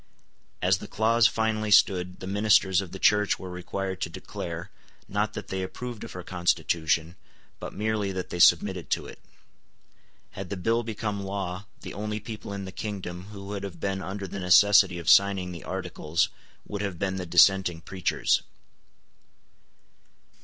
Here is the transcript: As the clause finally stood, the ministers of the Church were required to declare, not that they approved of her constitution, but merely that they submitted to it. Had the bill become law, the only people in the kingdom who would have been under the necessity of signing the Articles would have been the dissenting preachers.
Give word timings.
As 0.63 0.79
the 0.79 0.87
clause 0.87 1.27
finally 1.27 1.69
stood, 1.69 2.21
the 2.21 2.25
ministers 2.25 2.81
of 2.81 2.91
the 2.91 2.97
Church 2.97 3.37
were 3.37 3.51
required 3.51 4.01
to 4.01 4.09
declare, 4.09 4.71
not 5.07 5.33
that 5.33 5.49
they 5.49 5.61
approved 5.61 6.03
of 6.03 6.13
her 6.13 6.23
constitution, 6.23 7.15
but 7.59 7.71
merely 7.75 8.11
that 8.11 8.31
they 8.31 8.39
submitted 8.39 8.89
to 8.89 9.05
it. 9.05 9.19
Had 10.31 10.49
the 10.49 10.57
bill 10.57 10.81
become 10.81 11.21
law, 11.21 11.65
the 11.81 11.93
only 11.93 12.19
people 12.19 12.51
in 12.51 12.65
the 12.65 12.71
kingdom 12.71 13.25
who 13.25 13.43
would 13.43 13.61
have 13.63 13.79
been 13.79 14.01
under 14.01 14.25
the 14.27 14.39
necessity 14.39 14.97
of 14.97 15.07
signing 15.07 15.51
the 15.51 15.63
Articles 15.63 16.29
would 16.67 16.81
have 16.81 16.97
been 16.97 17.17
the 17.17 17.27
dissenting 17.27 17.79
preachers. 17.81 18.41